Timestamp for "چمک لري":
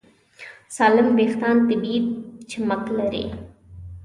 2.51-3.23